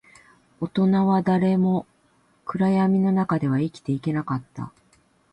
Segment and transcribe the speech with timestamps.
[0.59, 1.85] 大人は誰も
[2.45, 4.73] 暗闇の中では生きていけなかった